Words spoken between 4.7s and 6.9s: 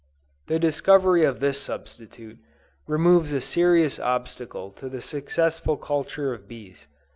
to the successful culture of bees.